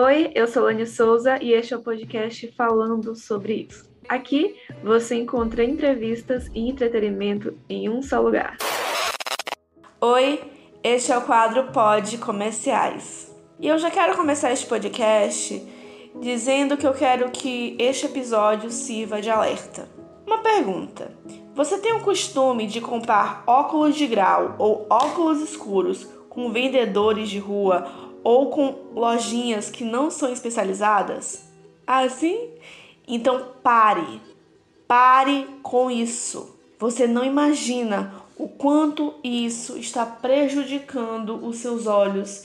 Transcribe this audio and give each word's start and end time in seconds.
Oi, 0.00 0.30
eu 0.32 0.46
sou 0.46 0.62
Lani 0.62 0.86
Souza 0.86 1.42
e 1.42 1.52
este 1.52 1.74
é 1.74 1.76
o 1.76 1.82
podcast 1.82 2.46
falando 2.56 3.16
sobre 3.16 3.66
isso. 3.68 3.90
Aqui 4.08 4.54
você 4.80 5.16
encontra 5.16 5.64
entrevistas 5.64 6.48
e 6.54 6.68
entretenimento 6.70 7.58
em 7.68 7.88
um 7.88 8.00
só 8.00 8.20
lugar. 8.20 8.56
Oi, 10.00 10.40
este 10.84 11.10
é 11.10 11.18
o 11.18 11.22
quadro 11.22 11.72
Pod 11.72 12.16
Comerciais. 12.18 13.34
E 13.58 13.66
eu 13.66 13.76
já 13.76 13.90
quero 13.90 14.16
começar 14.16 14.52
este 14.52 14.66
podcast 14.66 15.60
dizendo 16.20 16.76
que 16.76 16.86
eu 16.86 16.94
quero 16.94 17.30
que 17.32 17.76
este 17.78 18.06
episódio 18.06 18.70
sirva 18.70 19.20
de 19.20 19.30
alerta. 19.30 19.88
Uma 20.24 20.38
pergunta: 20.38 21.10
você 21.56 21.76
tem 21.78 21.92
o 21.94 22.04
costume 22.04 22.68
de 22.68 22.80
comprar 22.80 23.42
óculos 23.48 23.96
de 23.96 24.06
grau 24.06 24.54
ou 24.60 24.86
óculos 24.88 25.40
escuros 25.40 26.04
com 26.28 26.52
vendedores 26.52 27.28
de 27.28 27.40
rua 27.40 28.07
ou 28.28 28.50
com 28.50 28.76
lojinhas 28.94 29.70
que 29.70 29.82
não 29.82 30.10
são 30.10 30.30
especializadas? 30.30 31.48
Assim? 31.86 32.50
Então 33.06 33.52
pare. 33.62 34.20
Pare 34.86 35.46
com 35.62 35.90
isso. 35.90 36.54
Você 36.78 37.06
não 37.06 37.24
imagina 37.24 38.12
o 38.36 38.46
quanto 38.46 39.14
isso 39.24 39.78
está 39.78 40.04
prejudicando 40.04 41.42
os 41.42 41.56
seus 41.56 41.86
olhos, 41.86 42.44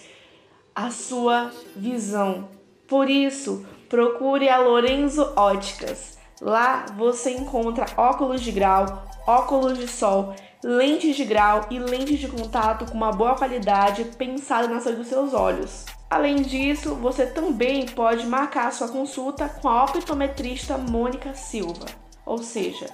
a 0.73 0.90
sua 0.90 1.52
visão. 1.76 2.48
Por 2.88 3.09
isso, 3.09 3.66
procure 3.90 4.48
a 4.48 4.59
Lorenzo 4.59 5.34
Óticas. 5.36 6.18
Lá 6.40 6.86
você 6.98 7.31
encontra 7.31 7.88
óculos 7.98 8.40
de 8.40 8.54
grau, 8.54 9.04
óculos 9.28 9.78
de 9.78 9.90
sol, 9.90 10.34
lentes 10.63 11.17
de 11.17 11.26
grau 11.26 11.66
e 11.70 11.77
lentes 11.77 12.20
de 12.20 12.30
contato 12.30 12.85
com 12.85 12.95
uma 12.95 13.12
boa 13.12 13.35
qualidade 13.35 14.05
pensada 14.17 14.67
na 14.67 14.80
saúde 14.80 14.99
dos 14.99 15.09
seus 15.09 15.34
olhos. 15.34 15.86
Além 16.09 16.38
disso, 16.38 16.95
você 16.95 17.26
também 17.26 17.86
pode 17.86 18.26
marcar 18.26 18.72
sua 18.72 18.88
consulta 18.88 19.49
com 19.49 19.67
a 19.67 19.83
optometrista 19.83 20.78
Mônica 20.78 21.33
Silva. 21.33 21.86
Ou 22.25 22.38
seja, 22.38 22.86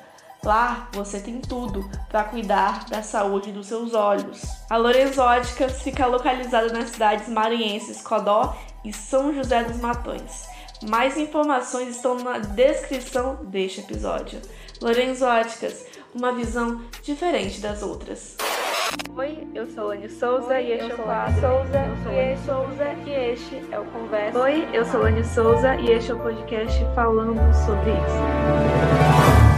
lá 0.44 0.90
você 0.94 1.20
tem 1.20 1.40
tudo 1.40 1.88
para 2.10 2.24
cuidar 2.24 2.86
da 2.86 3.04
saúde 3.04 3.52
dos 3.52 3.68
seus 3.68 3.94
olhos. 3.94 4.42
A 4.70 4.78
Lorenzo 4.78 5.22
fica 5.84 6.08
localizada 6.08 6.74
nas 6.74 6.90
cidades 6.90 7.28
maranhenses 7.28 8.02
Codó 8.02 8.56
e 8.84 8.92
São 8.92 9.34
José 9.34 9.64
dos 9.64 9.78
Matões. 9.78 10.48
Mais 10.90 11.18
informações 11.18 11.90
estão 11.90 12.16
na 12.16 12.40
descrição 12.40 13.44
deste 13.44 13.82
episódio. 13.82 14.42
Lorenzo 14.82 15.26
uma 16.14 16.32
visão 16.34 16.82
diferente 17.04 17.60
das 17.62 17.82
outras. 17.84 18.36
Oi, 19.16 19.48
eu 19.54 19.68
sou 19.70 19.88
Lani 19.88 20.10
Souza 20.10 20.54
Oi, 20.56 20.64
e 20.64 20.72
este 20.72 20.86
eu 20.86 20.90
é 20.90 20.94
o 20.94 21.04
quadro. 21.04 21.42
Souza, 21.42 21.80
eu 21.80 21.98
sou 22.04 22.12
e 22.12 22.16
Lani 22.16 22.32
este- 22.34 22.46
Souza 22.46 22.94
e 23.06 23.12
este 23.12 23.62
é 23.72 23.80
o 23.80 23.86
Conversa. 23.86 24.40
Oi, 24.40 24.68
eu 24.74 24.86
sou 24.86 25.02
Lani 25.02 25.24
Souza 25.24 25.76
e 25.76 25.92
este 25.92 26.12
é 26.12 26.14
o 26.16 26.20
podcast 26.20 26.86
falando 26.96 27.40
sobre 27.66 27.92
isso. 27.92 29.49